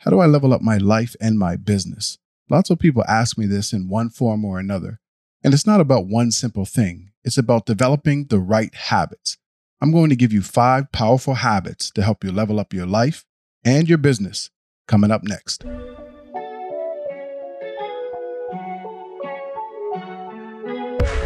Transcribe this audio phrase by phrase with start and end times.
[0.00, 2.16] How do I level up my life and my business?
[2.48, 4.98] Lots of people ask me this in one form or another.
[5.44, 9.36] And it's not about one simple thing, it's about developing the right habits.
[9.78, 13.26] I'm going to give you five powerful habits to help you level up your life
[13.62, 14.48] and your business
[14.88, 15.64] coming up next.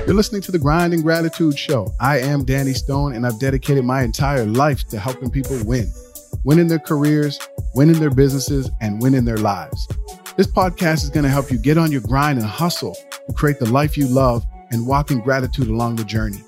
[0.04, 1.94] You're listening to the Grind and Gratitude Show.
[2.00, 5.92] I am Danny Stone, and I've dedicated my entire life to helping people win
[6.44, 7.40] win in their careers,
[7.74, 9.88] winning their businesses, and winning their lives.
[10.36, 13.58] This podcast is going to help you get on your grind and hustle to create
[13.58, 16.42] the life you love and walk in gratitude along the journey.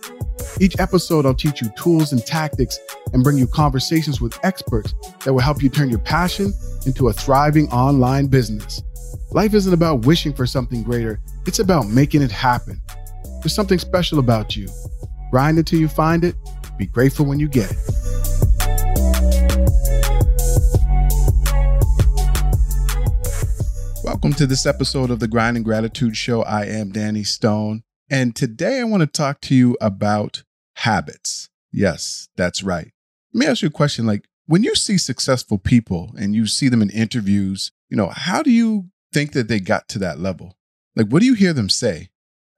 [0.60, 2.78] Each episode, I'll teach you tools and tactics
[3.12, 6.52] and bring you conversations with experts that will help you turn your passion
[6.86, 8.83] into a thriving online business.
[9.33, 12.80] Life isn't about wishing for something greater, it's about making it happen.
[13.41, 14.69] There's something special about you.
[15.30, 16.36] Grind until you find it,
[16.78, 17.95] be grateful when you get it.
[24.16, 26.42] Welcome to this episode of the Grind and Gratitude Show.
[26.42, 27.83] I am Danny Stone.
[28.09, 30.42] And today I want to talk to you about
[30.77, 31.50] habits.
[31.70, 32.92] Yes, that's right.
[33.34, 36.70] Let me ask you a question like, when you see successful people and you see
[36.70, 40.56] them in interviews, you know, how do you think that they got to that level?
[40.97, 42.08] Like, what do you hear them say?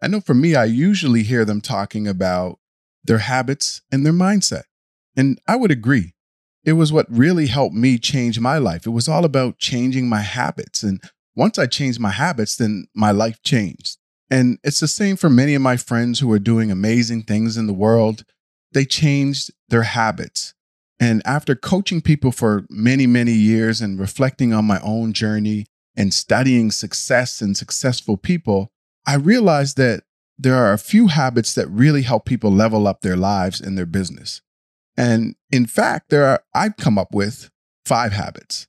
[0.01, 2.61] I know for me, I usually hear them talking about
[3.03, 4.63] their habits and their mindset.
[5.17, 6.15] And I would agree.
[6.65, 8.87] It was what really helped me change my life.
[8.87, 11.03] It was all about changing my habits and
[11.39, 13.97] once I changed my habits, then my life changed.
[14.29, 17.69] And it's the same for many of my friends who are doing amazing things in
[17.69, 18.25] the world.
[18.73, 20.53] They changed their habits.
[20.99, 25.67] And after coaching people for many, many years and reflecting on my own journey
[25.97, 28.73] and studying success and successful people,
[29.07, 30.03] I realized that
[30.37, 33.87] there are a few habits that really help people level up their lives and their
[33.87, 34.43] business.
[34.97, 37.49] And in fact, there are, I've come up with
[37.87, 38.67] five habits.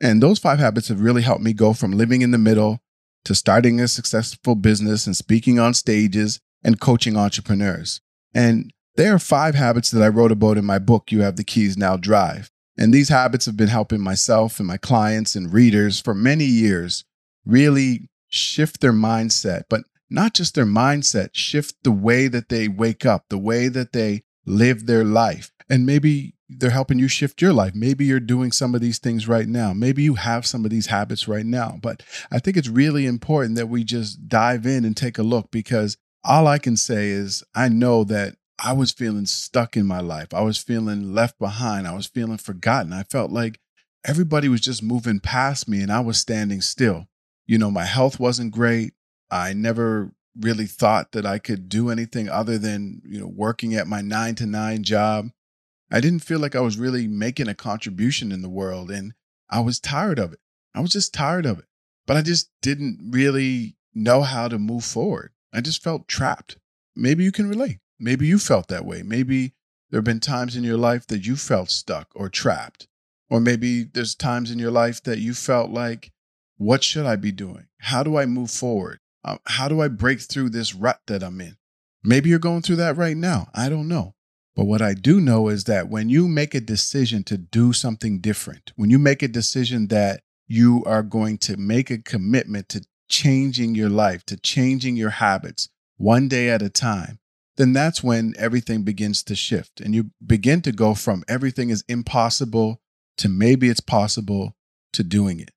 [0.00, 2.80] And those five habits have really helped me go from living in the middle
[3.24, 8.00] to starting a successful business and speaking on stages and coaching entrepreneurs.
[8.34, 11.44] And there are five habits that I wrote about in my book, You Have the
[11.44, 12.50] Keys Now Drive.
[12.78, 17.04] And these habits have been helping myself and my clients and readers for many years
[17.44, 23.04] really shift their mindset, but not just their mindset, shift the way that they wake
[23.04, 25.52] up, the way that they live their life.
[25.68, 27.74] And maybe they're helping you shift your life.
[27.74, 29.72] Maybe you're doing some of these things right now.
[29.72, 31.78] Maybe you have some of these habits right now.
[31.80, 35.50] But I think it's really important that we just dive in and take a look
[35.50, 40.00] because all I can say is I know that I was feeling stuck in my
[40.00, 40.34] life.
[40.34, 41.86] I was feeling left behind.
[41.86, 42.92] I was feeling forgotten.
[42.92, 43.60] I felt like
[44.04, 47.06] everybody was just moving past me and I was standing still.
[47.46, 48.92] You know, my health wasn't great.
[49.30, 53.86] I never really thought that I could do anything other than, you know, working at
[53.86, 55.30] my 9 to 9 job
[55.90, 58.90] I didn't feel like I was really making a contribution in the world.
[58.90, 59.14] And
[59.48, 60.40] I was tired of it.
[60.74, 61.64] I was just tired of it.
[62.06, 65.32] But I just didn't really know how to move forward.
[65.52, 66.56] I just felt trapped.
[66.94, 67.78] Maybe you can relate.
[67.98, 69.02] Maybe you felt that way.
[69.02, 69.54] Maybe
[69.90, 72.86] there have been times in your life that you felt stuck or trapped.
[73.28, 76.12] Or maybe there's times in your life that you felt like,
[76.56, 77.66] what should I be doing?
[77.78, 78.98] How do I move forward?
[79.24, 81.56] Uh, how do I break through this rut that I'm in?
[82.02, 83.48] Maybe you're going through that right now.
[83.54, 84.14] I don't know.
[84.60, 88.18] But what I do know is that when you make a decision to do something
[88.18, 92.84] different, when you make a decision that you are going to make a commitment to
[93.08, 97.20] changing your life, to changing your habits one day at a time,
[97.56, 99.80] then that's when everything begins to shift.
[99.80, 102.82] And you begin to go from everything is impossible
[103.16, 104.58] to maybe it's possible
[104.92, 105.52] to doing it.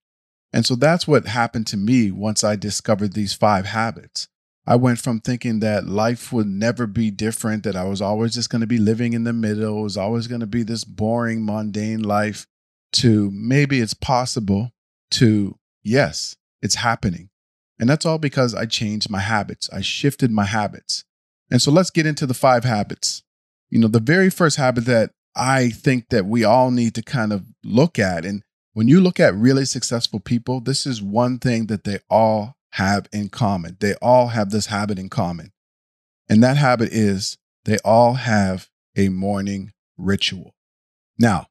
[0.50, 4.28] And so that's what happened to me once I discovered these five habits.
[4.66, 8.48] I went from thinking that life would never be different, that I was always just
[8.48, 11.44] going to be living in the middle, it was always going to be this boring,
[11.44, 12.46] mundane life,
[12.94, 14.72] to maybe it's possible,
[15.12, 17.28] to yes, it's happening.
[17.78, 19.68] And that's all because I changed my habits.
[19.70, 21.04] I shifted my habits.
[21.50, 23.22] And so let's get into the five habits.
[23.68, 27.32] You know, the very first habit that I think that we all need to kind
[27.32, 28.42] of look at, and
[28.72, 33.08] when you look at really successful people, this is one thing that they all have
[33.12, 33.76] in common.
[33.78, 35.52] They all have this habit in common.
[36.28, 40.54] And that habit is they all have a morning ritual.
[41.16, 41.46] Now,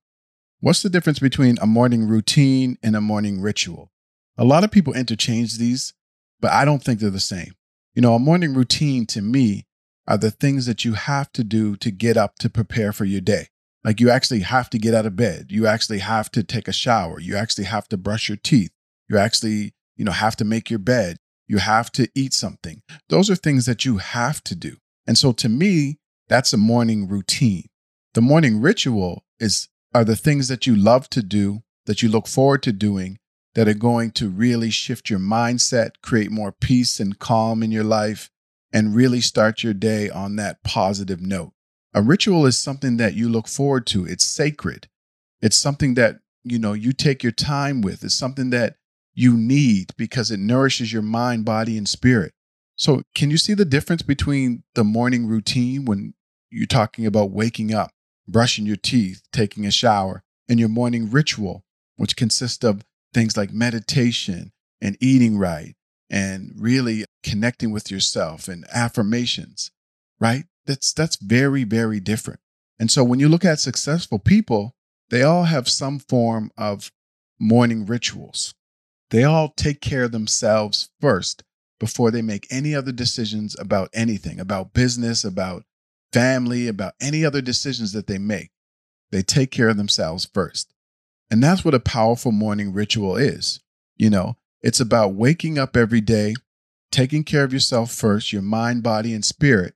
[0.60, 3.90] what's the difference between a morning routine and a morning ritual?
[4.38, 5.94] A lot of people interchange these,
[6.42, 7.54] but I don't think they're the same.
[7.96, 9.66] You know, a morning routine to me
[10.06, 13.22] are the things that you have to do to get up to prepare for your
[13.22, 13.48] day.
[13.86, 15.48] Like you actually have to get out of bed.
[15.52, 17.22] You actually have to take a shower.
[17.22, 18.72] You actually have to brush your teeth.
[19.08, 21.16] You actually you know, have to make your bed.
[21.48, 22.82] You have to eat something.
[23.08, 24.76] Those are things that you have to do.
[25.08, 27.70] And so to me, that's a morning routine.
[28.14, 32.28] The morning ritual is are the things that you love to do, that you look
[32.28, 33.18] forward to doing,
[33.56, 37.86] that are going to really shift your mindset, create more peace and calm in your
[37.86, 38.30] life,
[38.74, 41.54] and really start your day on that positive note.
[41.94, 44.06] A ritual is something that you look forward to.
[44.06, 44.90] It's sacred.
[45.42, 48.04] It's something that, you know, you take your time with.
[48.04, 48.76] It's something that
[49.14, 52.34] you need because it nourishes your mind, body, and spirit.
[52.76, 56.16] So, can you see the difference between the morning routine when
[56.50, 57.92] you're talking about waking up,
[58.28, 61.64] brushing your teeth, taking a shower, and your morning ritual,
[61.98, 62.84] which consists of
[63.14, 64.52] things like meditation
[64.82, 65.76] and eating right
[66.10, 69.72] and really connecting with yourself and affirmations,
[70.20, 70.46] right?
[70.66, 72.40] That's that's very very different.
[72.80, 74.76] And so when you look at successful people,
[75.10, 76.92] they all have some form of
[77.40, 78.54] morning rituals.
[79.14, 81.44] They all take care of themselves first
[81.80, 85.66] before they make any other decisions about anything, about business, about
[86.12, 88.50] family, about any other decisions that they make.
[89.12, 90.74] They take care of themselves first.
[91.30, 93.60] And that's what a powerful morning ritual is.
[93.98, 96.34] You know, it's about waking up every day,
[96.92, 99.76] taking care of yourself first, your mind, body, and spirit,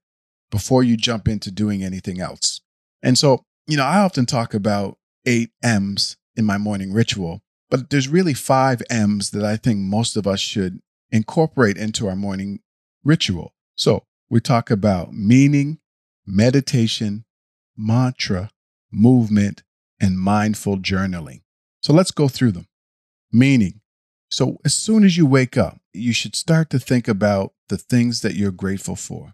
[0.50, 2.62] before you jump into doing anything else.
[3.04, 4.98] And so, you know, I often talk about
[5.28, 7.44] eight M's in my morning ritual.
[7.70, 10.80] But there's really five M's that I think most of us should
[11.12, 12.60] incorporate into our morning
[13.04, 13.54] ritual.
[13.76, 15.80] So we talk about meaning,
[16.26, 17.26] meditation,
[17.76, 18.50] mantra,
[18.92, 19.64] movement,
[20.00, 21.42] and mindful journaling.
[21.82, 22.68] So let's go through them.
[23.32, 23.82] Meaning.
[24.30, 28.22] So as soon as you wake up, you should start to think about the things
[28.22, 29.34] that you're grateful for.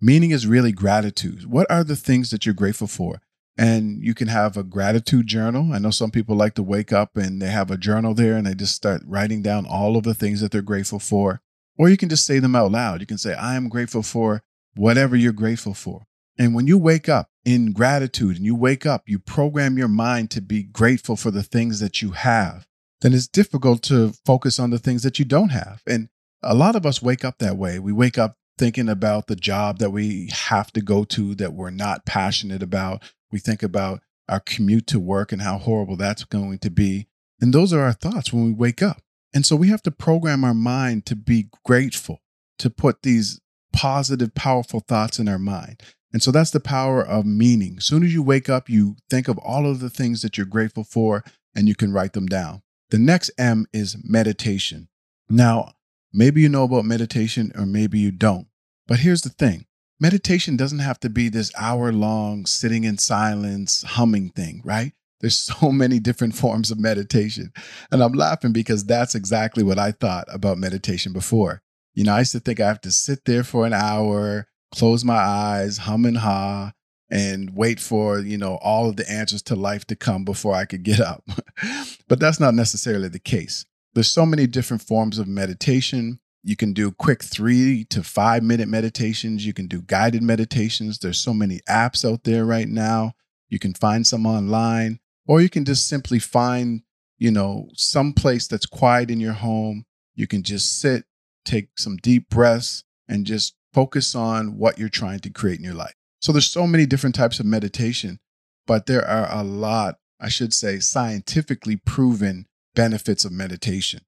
[0.00, 1.46] Meaning is really gratitude.
[1.46, 3.20] What are the things that you're grateful for?
[3.56, 5.72] And you can have a gratitude journal.
[5.72, 8.46] I know some people like to wake up and they have a journal there and
[8.46, 11.40] they just start writing down all of the things that they're grateful for.
[11.78, 13.00] Or you can just say them out loud.
[13.00, 14.42] You can say, I am grateful for
[14.74, 16.06] whatever you're grateful for.
[16.38, 20.30] And when you wake up in gratitude and you wake up, you program your mind
[20.32, 22.66] to be grateful for the things that you have,
[23.02, 25.82] then it's difficult to focus on the things that you don't have.
[25.86, 26.08] And
[26.42, 27.78] a lot of us wake up that way.
[27.78, 31.70] We wake up thinking about the job that we have to go to that we're
[31.70, 33.02] not passionate about.
[33.34, 37.08] We think about our commute to work and how horrible that's going to be.
[37.40, 39.02] And those are our thoughts when we wake up.
[39.34, 42.22] And so we have to program our mind to be grateful,
[42.60, 43.40] to put these
[43.72, 45.82] positive, powerful thoughts in our mind.
[46.12, 47.74] And so that's the power of meaning.
[47.78, 50.46] As soon as you wake up, you think of all of the things that you're
[50.46, 51.24] grateful for
[51.56, 52.62] and you can write them down.
[52.90, 54.86] The next M is meditation.
[55.28, 55.72] Now,
[56.12, 58.46] maybe you know about meditation or maybe you don't.
[58.86, 59.66] But here's the thing
[60.00, 64.92] meditation doesn't have to be this hour long sitting in silence, humming thing, right?
[65.20, 67.52] There's so many different forms of meditation.
[67.90, 71.62] And I'm laughing because that's exactly what I thought about meditation before.
[71.94, 75.04] You know, I used to think I have to sit there for an hour, close
[75.04, 76.72] my eyes, hum and ha,
[77.08, 80.64] and wait for, you know, all of the answers to life to come before I
[80.64, 81.22] could get up.
[82.08, 83.64] but that's not necessarily the case.
[83.94, 86.18] There's so many different forms of meditation.
[86.46, 89.46] You can do quick three to five minute meditations.
[89.46, 90.98] You can do guided meditations.
[90.98, 93.14] There's so many apps out there right now.
[93.48, 96.82] You can find some online, or you can just simply find,
[97.16, 99.86] you know, some place that's quiet in your home.
[100.14, 101.04] You can just sit,
[101.46, 105.74] take some deep breaths, and just focus on what you're trying to create in your
[105.74, 105.94] life.
[106.20, 108.18] So there's so many different types of meditation,
[108.66, 114.02] but there are a lot, I should say, scientifically proven benefits of meditation.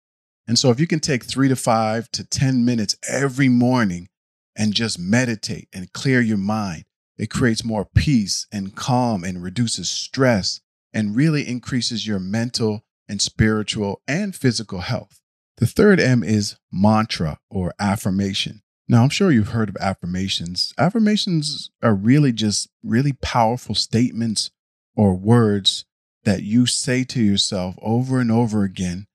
[0.47, 4.09] And so if you can take three to five to 10 minutes every morning
[4.55, 6.85] and just meditate and clear your mind,
[7.19, 10.61] it creates more peace and calm and reduces stress
[10.93, 15.21] and really increases your mental and spiritual and physical health.
[15.59, 18.63] The third M is mantra or affirmation.
[18.89, 20.73] Now, I'm sure you've heard of affirmations.
[20.79, 24.51] Affirmations are really just really powerful statements
[24.95, 25.87] or words
[26.25, 29.07] that you say to yourself over and over again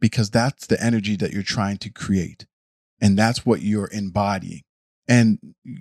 [0.00, 2.46] because that's the energy that you're trying to create.
[3.00, 4.62] And that's what you're embodying.
[5.08, 5.38] And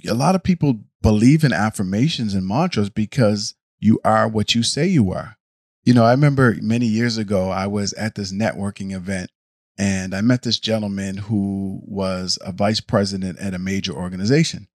[0.07, 4.87] a lot of people believe in affirmations and mantras because you are what you say
[4.87, 5.37] you are.
[5.83, 9.31] You know, I remember many years ago, I was at this networking event
[9.77, 14.67] and I met this gentleman who was a vice president at a major organization.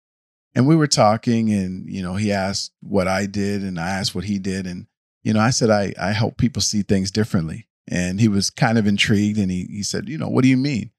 [0.54, 4.14] And we were talking, and, you know, he asked what I did, and I asked
[4.14, 4.66] what he did.
[4.66, 4.86] And,
[5.22, 7.66] you know, I said, I, I help people see things differently.
[7.88, 10.56] And he was kind of intrigued and he, he said, You know, what do you
[10.56, 10.90] mean?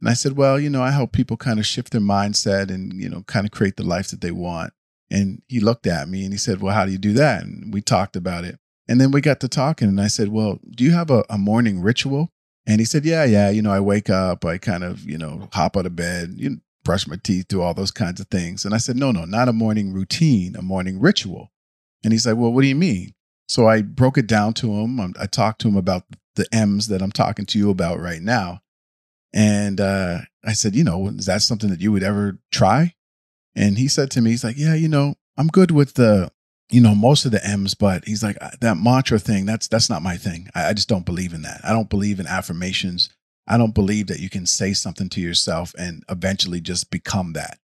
[0.00, 2.92] And I said, Well, you know, I help people kind of shift their mindset and,
[3.00, 4.72] you know, kind of create the life that they want.
[5.10, 7.44] And he looked at me and he said, Well, how do you do that?
[7.44, 8.58] And we talked about it.
[8.88, 11.38] And then we got to talking and I said, Well, do you have a, a
[11.38, 12.30] morning ritual?
[12.66, 13.50] And he said, Yeah, yeah.
[13.50, 16.50] You know, I wake up, I kind of, you know, hop out of bed, you
[16.50, 18.64] know, brush my teeth, do all those kinds of things.
[18.64, 21.50] And I said, No, no, not a morning routine, a morning ritual.
[22.04, 23.14] And he's like, Well, what do you mean?
[23.48, 24.98] So I broke it down to him.
[24.98, 26.04] Um, I talked to him about
[26.36, 28.60] the M's that I'm talking to you about right now.
[29.32, 32.94] And uh, I said, you know, is that something that you would ever try?
[33.54, 36.30] And he said to me, he's like, yeah, you know, I'm good with the,
[36.70, 40.02] you know, most of the M's, but he's like, that mantra thing, that's that's not
[40.02, 40.48] my thing.
[40.54, 41.60] I, I just don't believe in that.
[41.64, 43.10] I don't believe in affirmations.
[43.46, 47.58] I don't believe that you can say something to yourself and eventually just become that.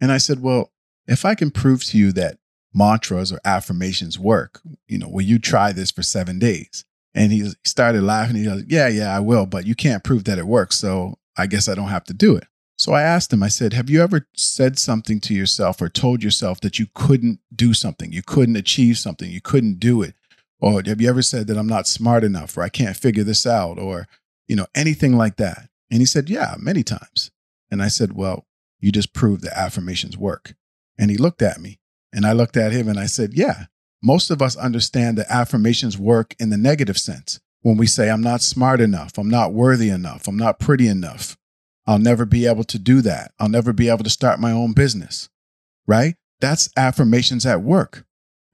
[0.00, 0.72] And I said, well,
[1.06, 2.38] if I can prove to you that
[2.72, 6.84] mantras or affirmations work, you know, will you try this for seven days?
[7.14, 8.36] And he started laughing.
[8.36, 10.76] He goes, yeah, yeah, I will, but you can't prove that it works.
[10.76, 12.46] So I guess I don't have to do it.
[12.76, 16.24] So I asked him, I said, Have you ever said something to yourself or told
[16.24, 20.14] yourself that you couldn't do something, you couldn't achieve something, you couldn't do it?
[20.60, 23.46] Or have you ever said that I'm not smart enough or I can't figure this
[23.46, 24.08] out or,
[24.48, 25.68] you know, anything like that?
[25.90, 27.30] And he said, Yeah, many times.
[27.70, 28.46] And I said, Well,
[28.80, 30.54] you just proved that affirmations work.
[30.98, 31.78] And he looked at me
[32.12, 33.66] and I looked at him and I said, Yeah,
[34.04, 37.40] most of us understand that affirmations work in the negative sense.
[37.62, 41.38] When we say, I'm not smart enough, I'm not worthy enough, I'm not pretty enough,
[41.86, 44.74] I'll never be able to do that, I'll never be able to start my own
[44.74, 45.30] business,
[45.86, 46.16] right?
[46.40, 48.04] That's affirmations at work,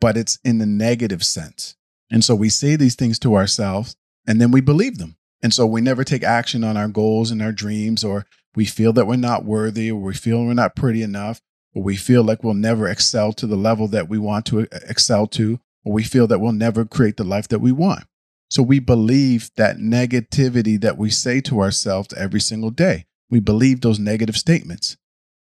[0.00, 1.75] but it's in the negative sense.
[2.12, 3.97] And so we say these things to ourselves
[4.28, 5.16] and then we believe them.
[5.42, 8.92] And so we never take action on our goals and our dreams, or we feel
[8.92, 11.40] that we're not worthy, or we feel we're not pretty enough,
[11.75, 14.79] or we feel like we'll never excel to the level that we want to uh,
[14.89, 18.05] excel to, or we feel that we'll never create the life that we want.
[18.49, 23.07] So we believe that negativity that we say to ourselves every single day.
[23.31, 24.97] We believe those negative statements.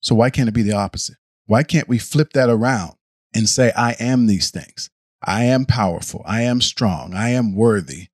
[0.01, 1.17] So why can't it be the opposite?
[1.47, 2.95] Why can't we flip that around
[3.35, 4.91] and say, I am these things?
[5.25, 6.23] I am powerful.
[6.25, 7.15] I am strong.
[7.15, 8.09] I am worthy.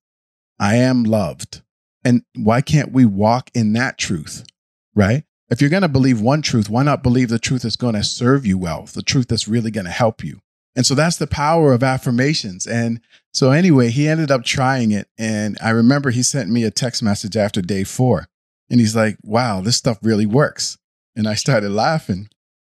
[0.59, 1.63] I am loved.
[2.05, 4.45] And why can't we walk in that truth?
[4.95, 5.25] Right?
[5.51, 8.05] If you're going to believe one truth, why not believe the truth that's going to
[8.05, 10.41] serve you well, the truth that's really going to help you?
[10.77, 12.67] And so that's the power of affirmations.
[12.67, 13.01] And
[13.35, 15.09] so, anyway, he ended up trying it.
[15.19, 18.29] And I remember he sent me a text message after day four.
[18.71, 20.79] And he's like, wow, this stuff really works.
[21.17, 22.29] And I started laughing.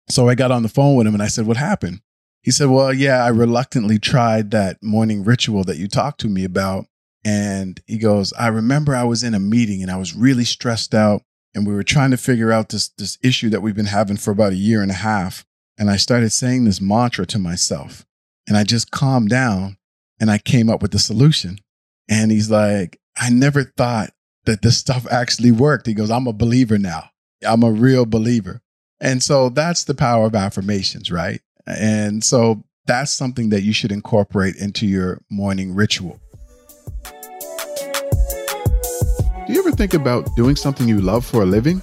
[0.09, 2.01] So I got on the phone with him and I said, what happened?
[2.43, 6.45] He said, well, yeah, I reluctantly tried that morning ritual that you talked to me
[6.45, 6.87] about.
[7.23, 10.95] And he goes, I remember I was in a meeting and I was really stressed
[10.95, 11.23] out
[11.55, 14.31] and we were trying to figure out this this issue that we've been having for
[14.31, 15.45] about a year and a half
[15.79, 18.07] and i started saying this mantra to myself
[18.47, 19.77] and i just calmed down
[20.19, 21.59] and i came up with the solution.
[22.09, 24.11] And he's like i never thought
[24.45, 25.87] that this stuff actually worked.
[25.87, 27.11] He goes i'm a believer now.
[27.47, 28.61] I'm a real believer.
[29.01, 31.41] And so that's the power of affirmations right?
[31.67, 36.21] And so that's something that you should incorporate into your morning ritual
[39.51, 41.83] Do you ever think about doing something you love for a living?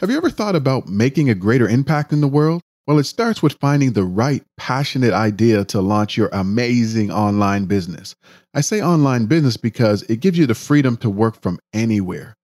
[0.00, 2.60] Have you ever thought about making a greater impact in the world?
[2.88, 8.16] Well, it starts with finding the right passionate idea to launch your amazing online business.
[8.52, 12.34] I say online business because it gives you the freedom to work from anywhere.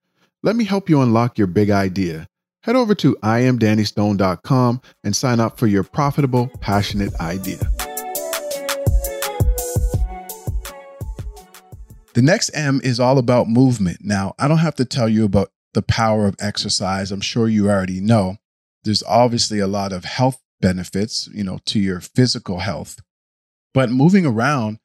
[0.44, 2.28] Let me help you unlock your big idea.
[2.62, 7.58] Head over to iamdannystone.com and sign up for your profitable, passionate idea.
[12.20, 14.00] The next M is all about movement.
[14.02, 17.10] Now, I don't have to tell you about the power of exercise.
[17.10, 18.36] I'm sure you already know.
[18.84, 23.00] There's obviously a lot of health benefits, you know, to your physical health.
[23.72, 24.80] But moving around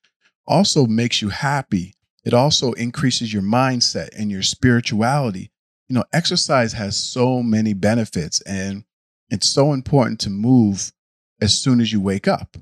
[0.48, 1.96] also makes you happy.
[2.24, 5.52] It also increases your mindset and your spirituality.
[5.90, 8.86] You know, exercise has so many benefits and
[9.30, 10.94] it's so important to move
[11.42, 12.56] as soon as you wake up.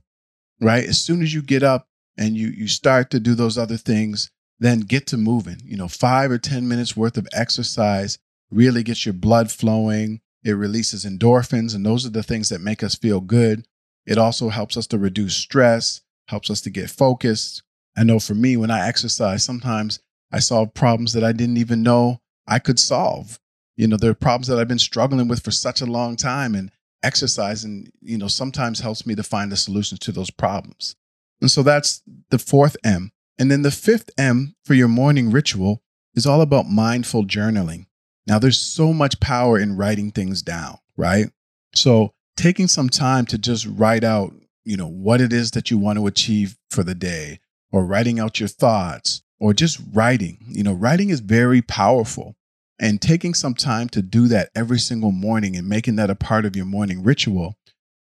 [0.60, 0.84] Right?
[0.84, 1.88] As soon as you get up
[2.18, 5.58] and you you start to do those other things, then get to moving.
[5.64, 8.18] You know, five or 10 minutes worth of exercise
[8.52, 10.22] really gets your blood flowing.
[10.44, 13.66] It releases endorphins, and those are the things that make us feel good.
[14.06, 17.64] It also helps us to reduce stress, helps us to get focused.
[17.96, 20.00] I know for me, when I exercise, sometimes
[20.32, 23.40] I solve problems that I didn't even know I could solve.
[23.78, 26.56] You know, there are problems that I've been struggling with for such a long time,
[26.56, 30.96] and exercising, you know, sometimes helps me to find the solutions to those problems.
[31.42, 35.82] And so that's the fourth M and then the fifth M for your morning ritual
[36.16, 37.88] is all about mindful journaling.
[38.28, 41.30] Now, there's so much power in writing things down, right?
[41.76, 45.78] So, taking some time to just write out, you know, what it is that you
[45.78, 47.40] want to achieve for the day,
[47.72, 50.38] or writing out your thoughts, or just writing.
[50.48, 52.36] You know, writing is very powerful.
[52.80, 56.46] And taking some time to do that every single morning and making that a part
[56.46, 57.56] of your morning ritual,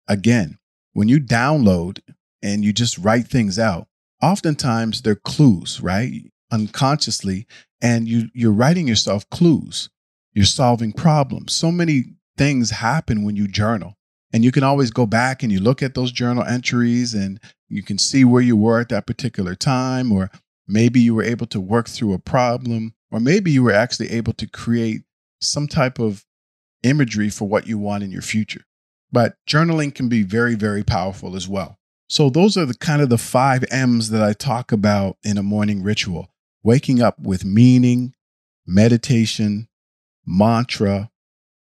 [0.08, 0.58] again,
[0.94, 2.00] when you download
[2.42, 3.88] and you just write things out,
[4.24, 6.32] oftentimes they're clues, right?
[6.52, 7.46] Unconsciously,
[7.82, 9.90] and you you're writing yourself clues.
[10.34, 11.54] You're solving problems.
[11.54, 12.06] So many
[12.38, 13.98] things happen when you journal.
[14.32, 17.40] And you can always go back and you look at those journal entries and
[17.70, 20.32] you can see where you were at that particular time or
[20.68, 24.34] Maybe you were able to work through a problem, or maybe you were actually able
[24.34, 25.04] to create
[25.42, 26.26] some type of
[26.84, 28.64] imagery for what you want in your future.
[29.12, 31.78] But journaling can be very, very powerful as well.
[32.08, 35.44] So those are the kind of the five M's that I talk about in a
[35.44, 36.30] morning ritual.
[36.64, 38.14] Waking up with meaning,
[38.66, 39.68] meditation,
[40.26, 41.12] mantra,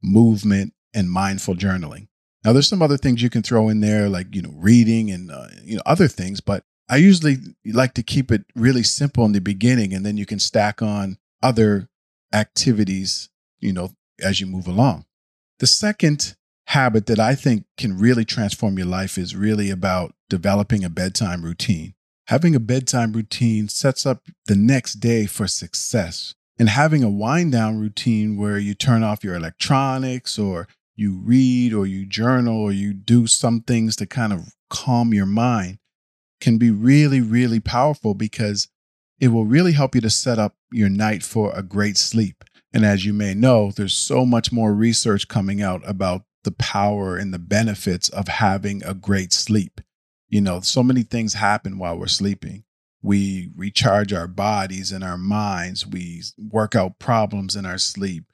[0.03, 2.09] movement, and mindful journaling.
[2.45, 5.31] Now, there's some other things you can throw in there, like you know, reading and
[5.31, 6.41] uh, you know other things.
[6.41, 10.27] But I usually like to keep it really simple in the beginning, and then you
[10.27, 11.89] can stack on other
[12.33, 13.29] activities,
[13.61, 13.91] you know,
[14.23, 15.05] as you move along.
[15.59, 16.37] The second
[16.67, 21.43] habit that I think can really transform your life is really about developing a bedtime
[21.43, 21.95] routine.
[22.29, 26.35] Having a bedtime routine sets up the next day for success.
[26.59, 31.73] And having a wind down routine where you turn off your electronics or you read
[31.73, 35.79] or you journal or you do some things to kind of calm your mind
[36.41, 38.69] can be really, really powerful because
[39.19, 42.45] it will really help you to set up your night for a great sleep.
[42.73, 47.17] And as you may know, there's so much more research coming out about the power
[47.17, 49.81] and the benefits of having a great sleep.
[50.29, 52.65] You know, so many things happen while we're sleeping.
[53.03, 55.87] We recharge our bodies and our minds.
[55.87, 58.25] We work out problems in our sleep.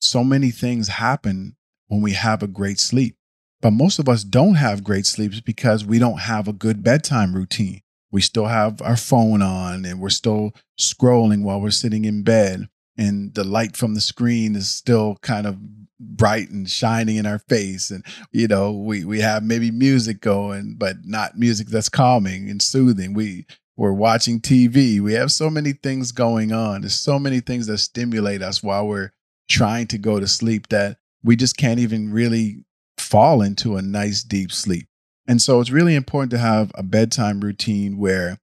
[0.00, 1.56] So many things happen
[1.88, 3.16] when we have a great sleep.
[3.60, 7.34] But most of us don't have great sleeps because we don't have a good bedtime
[7.34, 7.80] routine.
[8.10, 12.68] We still have our phone on and we're still scrolling while we're sitting in bed.
[12.96, 15.58] And the light from the screen is still kind of
[16.04, 17.90] bright and shining in our face.
[17.90, 22.60] And, you know, we, we have maybe music going, but not music that's calming and
[22.60, 23.14] soothing.
[23.14, 23.46] We,
[23.76, 25.00] we're watching TV.
[25.00, 26.82] We have so many things going on.
[26.82, 29.12] There's so many things that stimulate us while we're
[29.48, 32.64] trying to go to sleep that we just can't even really
[32.98, 34.86] fall into a nice deep sleep.
[35.26, 38.38] And so it's really important to have a bedtime routine where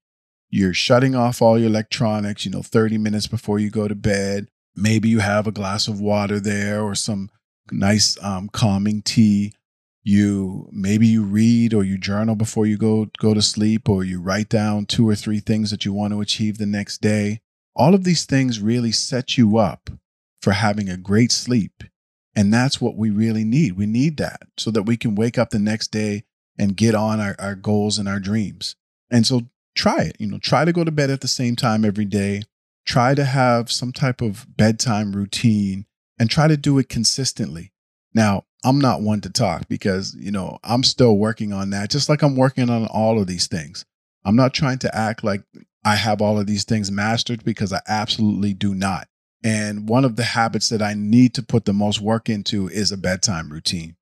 [0.50, 4.48] you're shutting off all your electronics, you know, 30 minutes before you go to bed.
[4.76, 7.30] Maybe you have a glass of water there or some
[7.72, 9.54] nice um, calming tea.
[10.04, 14.20] You maybe you read or you journal before you go go to sleep, or you
[14.20, 17.42] write down two or three things that you want to achieve the next day.
[17.76, 19.90] All of these things really set you up
[20.42, 21.84] for having a great sleep
[22.36, 23.74] and that's what we really need.
[23.74, 26.24] We need that so that we can wake up the next day
[26.58, 28.76] and get on our, our goals and our dreams.
[29.10, 29.42] And so
[29.76, 30.16] try it.
[30.20, 32.44] You know, try to go to bed at the same time every day.
[32.86, 35.86] Try to have some type of bedtime routine
[36.22, 37.72] and try to do it consistently.
[38.14, 42.10] Now, I'm not one to talk because, you know, I'm still working on that, just
[42.10, 43.86] like I'm working on all of these things.
[44.24, 45.42] I'm not trying to act like
[45.84, 49.08] I have all of these things mastered because I absolutely do not.
[49.44, 52.92] And one of the habits that I need to put the most work into is
[52.92, 53.96] a bedtime routine.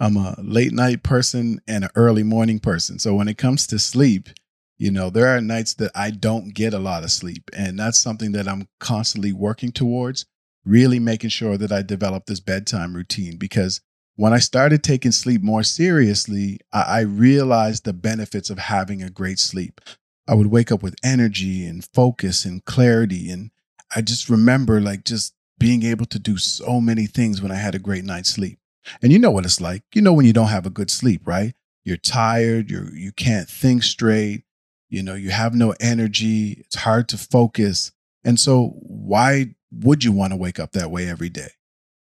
[0.00, 2.98] I'm a late night person and an early morning person.
[2.98, 4.30] So when it comes to sleep,
[4.78, 7.50] you know, there are nights that I don't get a lot of sleep.
[7.54, 10.24] And that's something that I'm constantly working towards,
[10.64, 13.36] really making sure that I develop this bedtime routine.
[13.36, 13.80] Because
[14.16, 19.38] when I started taking sleep more seriously, I, realized the benefits of having a great
[19.38, 19.80] sleep.
[20.26, 23.50] I would wake up with energy and focus and clarity and
[23.94, 27.74] I just remember like just being able to do so many things when I had
[27.74, 28.58] a great night's sleep.
[29.02, 29.82] And you know what it's like.
[29.94, 31.54] You know when you don't have a good sleep, right?
[31.84, 34.44] You're tired, you're you can't think straight,
[34.88, 37.92] you know, you have no energy, it's hard to focus.
[38.24, 41.50] And so why would you want to wake up that way every day?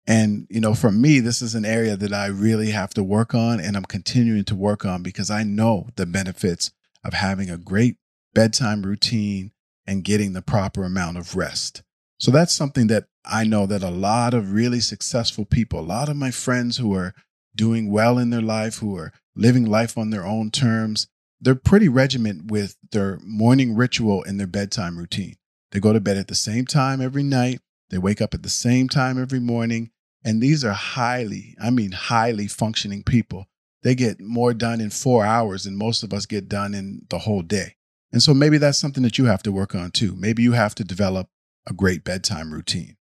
[0.08, 3.36] And you know, for me, this is an area that I really have to work
[3.36, 6.72] on and I'm continuing to work on because I know the benefits
[7.04, 7.98] of having a great
[8.34, 9.52] bedtime routine
[9.86, 11.84] and getting the proper amount of rest.
[12.20, 16.10] So that's something that I know that a lot of really successful people, a lot
[16.10, 17.14] of my friends who are
[17.56, 21.08] doing well in their life, who are living life on their own terms,
[21.42, 25.36] they're pretty regiment with their morning ritual and their bedtime routine.
[25.72, 28.50] They go to bed at the same time every night, they wake up at the
[28.50, 29.92] same time every morning.
[30.24, 33.48] And these are highly, I mean, highly functioning people.
[33.84, 37.20] They get more done in four hours than most of us get done in the
[37.20, 37.76] whole day.
[38.12, 40.16] And so maybe that's something that you have to work on too.
[40.16, 41.30] Maybe you have to develop
[41.68, 42.98] a great bedtime routine.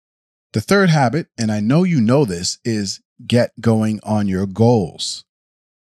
[0.54, 5.26] The third habit, and I know you know this, is get going on your goals.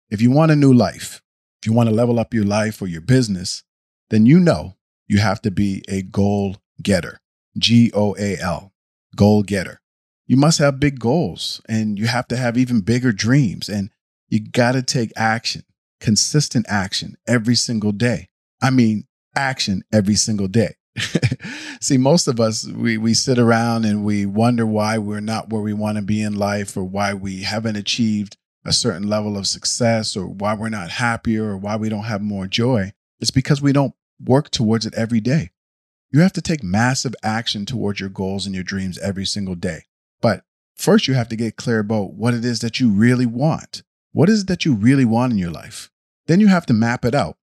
[0.09, 1.21] If you want a new life,
[1.61, 3.63] if you want to level up your life or your business,
[4.09, 4.75] then you know
[5.07, 7.19] you have to be a goal getter.
[7.57, 8.73] G O A L,
[9.15, 9.81] goal getter.
[10.27, 13.67] You must have big goals and you have to have even bigger dreams.
[13.67, 13.89] And
[14.27, 15.63] you got to take action,
[15.99, 18.29] consistent action every single day.
[18.61, 20.75] I mean, action every single day.
[21.81, 25.61] See, most of us, we, we sit around and we wonder why we're not where
[25.61, 29.47] we want to be in life or why we haven't achieved a certain level of
[29.47, 32.91] success or why we're not happier or why we don't have more joy.
[33.19, 35.51] It's because we don't work towards it every day.
[36.11, 39.83] You have to take massive action towards your goals and your dreams every single day.
[40.21, 40.43] But
[40.75, 43.83] first, you have to get clear about what it is that you really want.
[44.11, 45.91] What is it that you really want in your life?
[46.25, 47.37] Then you have to map it out.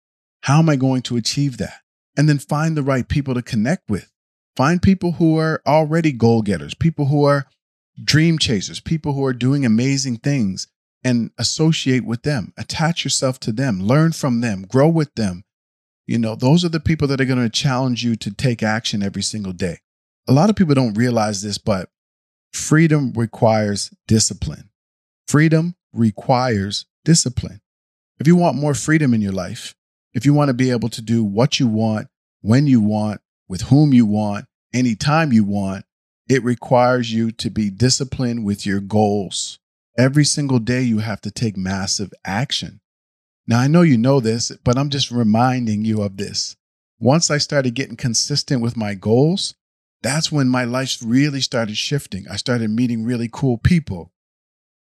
[0.43, 1.81] How am I going to achieve that?
[2.17, 4.13] And then find the right people to connect with.
[4.57, 7.47] Find people who are already goal getters, people who are
[8.03, 10.69] dream chasers, people who are doing amazing things
[11.03, 15.45] and associate with them, attach yourself to them, learn from them, grow with them.
[16.13, 19.03] You know, those are the people that are going to challenge you to take action
[19.03, 19.79] every single day.
[20.29, 21.89] A lot of people don't realize this, but
[22.53, 24.69] freedom requires discipline.
[25.27, 27.63] Freedom requires discipline.
[28.21, 29.75] If you want more freedom in your life,
[30.13, 32.09] if you want to be able to do what you want,
[32.43, 34.45] when you want, with whom you want,
[34.75, 35.87] anytime you want,
[36.29, 39.61] it requires you to be disciplined with your goals.
[39.97, 42.82] Every single day, you have to take massive action.
[43.47, 46.57] Now, I know you know this, but I'm just reminding you of this.
[46.99, 49.55] Once I started getting consistent with my goals,
[50.03, 52.27] that's when my life really started shifting.
[52.31, 54.13] I started meeting really cool people.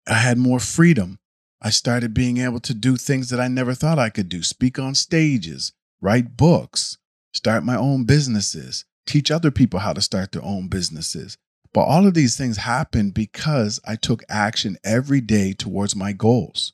[0.07, 1.19] I had more freedom.
[1.61, 4.79] I started being able to do things that I never thought I could do speak
[4.79, 6.99] on stages, write books,
[7.35, 11.37] start my own businesses, teach other people how to start their own businesses.
[11.73, 16.73] But all of these things happened because I took action every day towards my goals.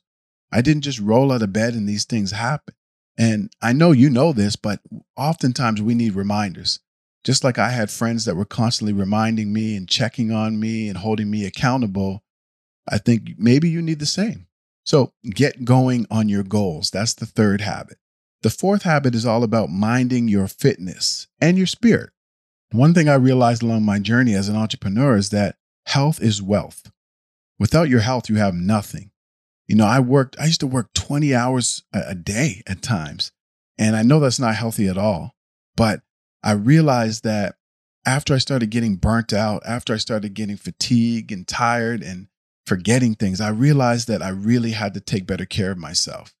[0.53, 2.75] I didn't just roll out of bed and these things happen.
[3.17, 4.79] And I know you know this, but
[5.17, 6.79] oftentimes we need reminders.
[7.23, 10.97] Just like I had friends that were constantly reminding me and checking on me and
[10.97, 12.23] holding me accountable,
[12.87, 14.47] I think maybe you need the same.
[14.83, 16.91] So get going on your goals.
[16.91, 17.97] That's the third habit.
[18.41, 22.09] The fourth habit is all about minding your fitness and your spirit.
[22.71, 26.91] One thing I realized along my journey as an entrepreneur is that health is wealth.
[27.57, 29.11] Without your health, you have nothing.
[29.67, 33.31] You know, I worked, I used to work 20 hours a day at times.
[33.77, 35.35] And I know that's not healthy at all.
[35.75, 36.01] But
[36.43, 37.55] I realized that
[38.05, 42.27] after I started getting burnt out, after I started getting fatigued and tired and
[42.65, 46.33] forgetting things, I realized that I really had to take better care of myself.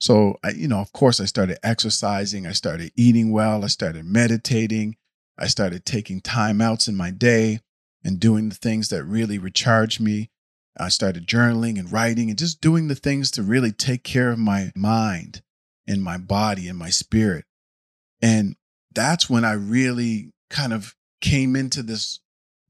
[0.00, 4.04] So, I, you know, of course, I started exercising, I started eating well, I started
[4.04, 4.96] meditating,
[5.38, 7.60] I started taking time outs in my day
[8.04, 10.30] and doing the things that really recharge me.
[10.78, 14.38] I started journaling and writing and just doing the things to really take care of
[14.38, 15.42] my mind
[15.86, 17.44] and my body and my spirit.
[18.20, 18.56] And
[18.92, 22.20] that's when I really kind of came into this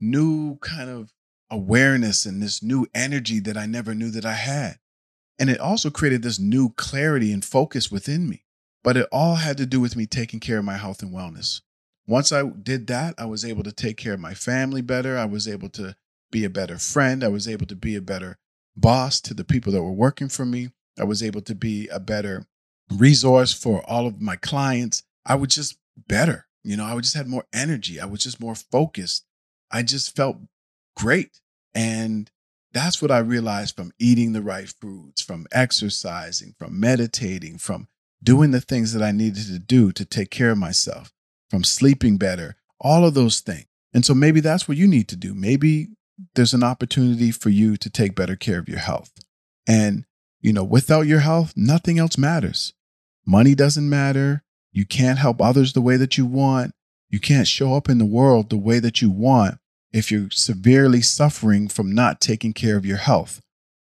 [0.01, 1.13] new kind of
[1.51, 4.79] awareness and this new energy that I never knew that I had.
[5.39, 8.45] And it also created this new clarity and focus within me.
[8.83, 11.63] But it all had to do with me taking care of my health and wellness.
[12.07, 15.17] Once I did that, I was able to take care of my family better.
[15.17, 15.97] I was able to
[16.35, 17.23] be a better friend.
[17.23, 18.39] I was able to be a better
[18.77, 20.71] boss to the people that were working for me.
[20.99, 22.47] I was able to be a better
[22.93, 25.05] resource for all of my clients.
[25.25, 26.47] I was just better.
[26.65, 28.01] You know, I just had more energy.
[28.01, 29.25] I was just more focused.
[29.71, 30.39] I just felt
[30.97, 31.39] great.
[31.73, 32.29] And
[32.73, 37.87] that's what I realized from eating the right foods, from exercising, from meditating, from
[38.25, 41.13] doing the things that I needed to do to take care of myself
[41.49, 43.67] from sleeping better, all of those things.
[43.93, 45.33] And so maybe that's what you need to do.
[45.33, 45.91] Maybe
[46.35, 49.11] there's an opportunity for you to take better care of your health.
[49.67, 50.05] And,
[50.41, 52.73] you know, without your health, nothing else matters.
[53.27, 54.43] Money doesn't matter.
[54.73, 56.73] You can't help others the way that you want.
[57.09, 59.59] You can't show up in the world the way that you want
[59.93, 63.41] if you're severely suffering from not taking care of your health.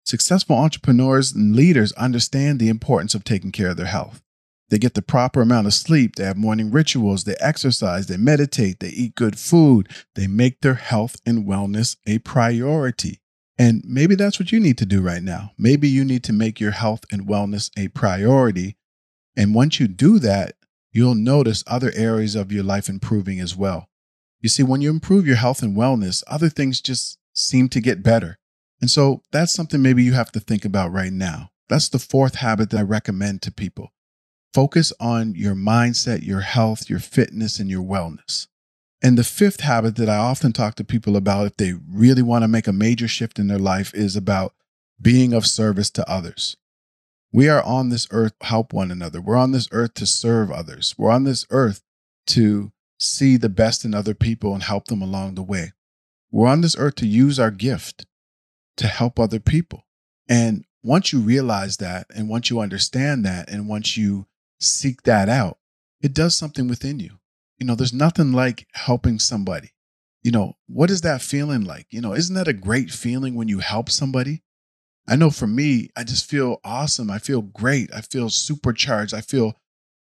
[0.04, 4.21] Successful entrepreneurs and leaders understand the importance of taking care of their health.
[4.72, 6.16] They get the proper amount of sleep.
[6.16, 7.24] They have morning rituals.
[7.24, 8.06] They exercise.
[8.06, 8.80] They meditate.
[8.80, 9.86] They eat good food.
[10.14, 13.20] They make their health and wellness a priority.
[13.58, 15.50] And maybe that's what you need to do right now.
[15.58, 18.78] Maybe you need to make your health and wellness a priority.
[19.36, 20.54] And once you do that,
[20.90, 23.90] you'll notice other areas of your life improving as well.
[24.40, 28.02] You see, when you improve your health and wellness, other things just seem to get
[28.02, 28.38] better.
[28.80, 31.50] And so that's something maybe you have to think about right now.
[31.68, 33.92] That's the fourth habit that I recommend to people.
[34.52, 38.48] Focus on your mindset, your health, your fitness, and your wellness.
[39.02, 42.42] And the fifth habit that I often talk to people about if they really want
[42.42, 44.54] to make a major shift in their life is about
[45.00, 46.56] being of service to others.
[47.32, 49.20] We are on this earth to help one another.
[49.20, 50.94] We're on this earth to serve others.
[50.98, 51.82] We're on this earth
[52.28, 55.72] to see the best in other people and help them along the way.
[56.30, 58.06] We're on this earth to use our gift
[58.76, 59.86] to help other people.
[60.28, 64.26] And once you realize that, and once you understand that, and once you
[64.62, 65.58] seek that out,
[66.00, 67.18] it does something within you.
[67.58, 69.70] You know, there's nothing like helping somebody.
[70.22, 71.86] You know, what is that feeling like?
[71.90, 74.42] You know, isn't that a great feeling when you help somebody?
[75.08, 77.10] I know for me, I just feel awesome.
[77.10, 77.90] I feel great.
[77.92, 79.14] I feel supercharged.
[79.14, 79.54] I feel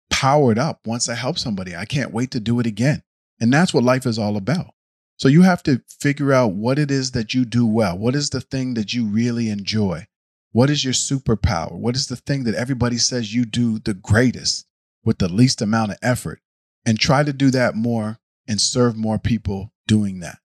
[0.09, 1.75] powered up once I help somebody.
[1.75, 3.03] I can't wait to do it again.
[3.39, 4.73] And that's what life is all about.
[5.17, 7.97] So you have to figure out what it is that you do well.
[7.97, 10.07] What is the thing that you really enjoy?
[10.53, 11.73] What is your superpower?
[11.73, 14.67] What is the thing that everybody says you do the greatest
[15.03, 16.39] with the least amount of effort?
[16.85, 20.37] And try to do that more and serve more people doing that.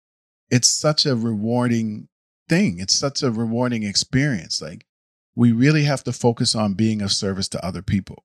[0.50, 2.08] It's such a rewarding
[2.48, 2.78] thing.
[2.80, 4.62] It's such a rewarding experience.
[4.62, 4.86] Like
[5.34, 8.24] we really have to focus on being of service to other people.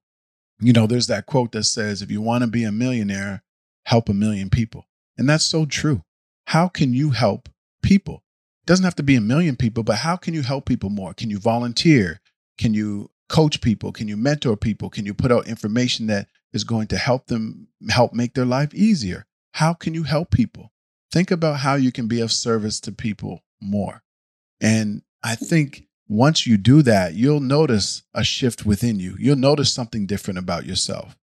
[0.59, 3.43] You know, there's that quote that says, if you want to be a millionaire,
[3.85, 4.87] help a million people.
[5.17, 6.03] And that's so true.
[6.47, 7.49] How can you help
[7.81, 8.22] people?
[8.65, 11.13] Doesn't have to be a million people, but how can you help people more?
[11.13, 12.21] Can you volunteer?
[12.57, 13.91] Can you coach people?
[13.91, 14.89] Can you mentor people?
[14.89, 18.73] Can you put out information that is going to help them help make their life
[18.73, 19.25] easier?
[19.53, 20.71] How can you help people?
[21.11, 24.03] Think about how you can be of service to people more.
[24.61, 29.15] And I think once you do that, you'll notice a shift within you.
[29.19, 31.17] You'll notice something different about yourself.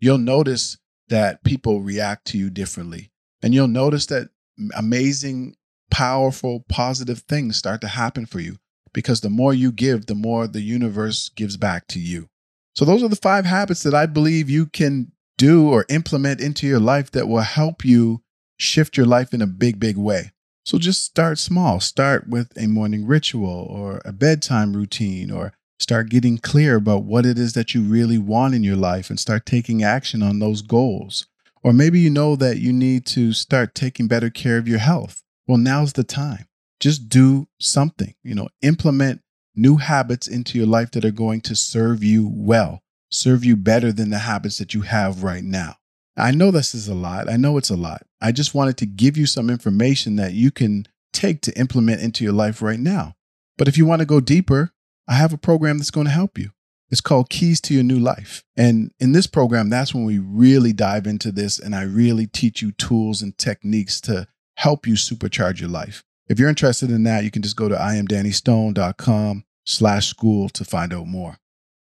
[0.00, 0.78] You'll notice
[1.08, 3.10] that people react to you differently.
[3.42, 4.30] And you'll notice that
[4.76, 5.56] amazing,
[5.94, 8.56] powerful, positive things start to happen for you
[8.92, 12.26] because the more you give, the more the universe gives back to you.
[12.74, 16.66] So, those are the five habits that I believe you can do or implement into
[16.66, 18.22] your life that will help you
[18.58, 20.32] shift your life in a big, big way.
[20.64, 21.78] So just start small.
[21.78, 27.26] Start with a morning ritual or a bedtime routine, or start getting clear about what
[27.26, 30.62] it is that you really want in your life and start taking action on those
[30.62, 31.26] goals.
[31.62, 35.23] Or maybe you know that you need to start taking better care of your health.
[35.46, 36.46] Well, now's the time.
[36.80, 39.20] Just do something, you know, implement
[39.54, 43.92] new habits into your life that are going to serve you well, serve you better
[43.92, 45.76] than the habits that you have right now.
[46.16, 47.28] I know this is a lot.
[47.28, 48.02] I know it's a lot.
[48.20, 52.24] I just wanted to give you some information that you can take to implement into
[52.24, 53.14] your life right now.
[53.56, 54.72] But if you want to go deeper,
[55.08, 56.50] I have a program that's going to help you.
[56.90, 58.44] It's called Keys to Your New Life.
[58.56, 62.62] And in this program, that's when we really dive into this and I really teach
[62.62, 66.02] you tools and techniques to help you supercharge your life.
[66.28, 70.92] If you're interested in that, you can just go to iamdannystone.com slash school to find
[70.92, 71.36] out more.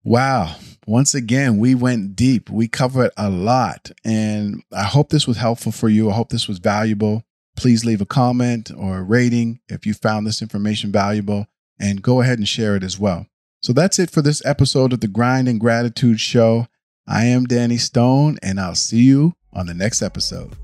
[0.05, 0.57] Wow.
[0.87, 2.51] Once again, we went deep.
[2.51, 3.93] We covered a lot.
[4.05, 6.11] And I hope this was helpful for you.
[6.11, 7.23] I hope this was valuable.
[7.57, 11.47] Please leave a comment or a rating if you found this information valuable
[11.79, 13.27] and go ahead and share it as well.
[13.61, 16.67] So that's it for this episode of the Grind and Gratitude Show.
[17.07, 20.57] I am Danny Stone, and I'll see you on the next episode.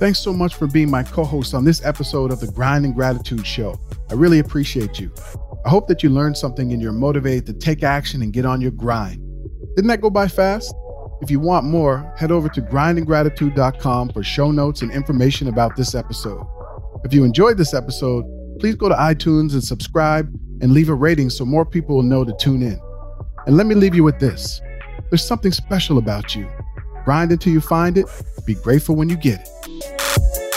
[0.00, 2.94] Thanks so much for being my co host on this episode of the Grind and
[2.94, 3.78] Gratitude Show.
[4.08, 5.12] I really appreciate you.
[5.66, 8.62] I hope that you learned something and you're motivated to take action and get on
[8.62, 9.22] your grind.
[9.76, 10.74] Didn't that go by fast?
[11.20, 15.94] If you want more, head over to grindandgratitude.com for show notes and information about this
[15.94, 16.46] episode.
[17.04, 18.24] If you enjoyed this episode,
[18.58, 22.24] please go to iTunes and subscribe and leave a rating so more people will know
[22.24, 22.80] to tune in.
[23.46, 24.62] And let me leave you with this
[25.10, 26.48] there's something special about you.
[27.10, 28.06] Grind until you find it.
[28.44, 30.49] Be grateful when you get it.